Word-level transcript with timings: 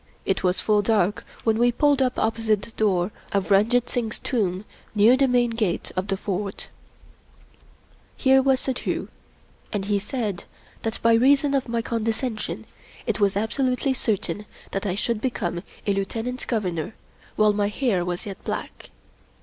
It 0.25 0.43
was 0.43 0.59
full 0.61 0.81
dark 0.81 1.23
when 1.43 1.59
we 1.59 1.71
pulled 1.71 2.01
up 2.01 2.17
opposite 2.17 2.63
the 2.63 2.71
door 2.71 3.11
of 3.31 3.51
Ranjit 3.51 3.87
Singh's 3.87 4.17
Tomb 4.17 4.65
near 4.95 5.15
the 5.15 5.27
main 5.27 5.51
gate 5.51 5.91
of 5.95 6.07
the 6.07 6.17
Fort. 6.17 6.69
Here 8.17 8.41
was 8.41 8.59
Suddhoo 8.61 9.09
and 9.71 9.85
he 9.85 9.99
said 9.99 10.45
that 10.81 10.99
by 11.03 11.13
reason 11.13 11.53
of 11.53 11.69
my 11.69 11.83
condescension, 11.83 12.65
it 13.05 13.19
was 13.19 13.37
absolutely 13.37 13.93
certain 13.93 14.47
that 14.71 14.81
29 14.81 14.89
English 14.89 14.91
Mystery 14.91 14.95
Stories 14.97 14.97
I 14.97 15.01
should 15.03 15.21
become 15.21 15.63
a 15.85 15.93
Lieutenant 15.93 16.47
Governor 16.47 16.95
while 17.35 17.53
my 17.53 17.67
hair 17.67 18.03
was 18.03 18.25
yet 18.25 18.43
black. 18.43 18.89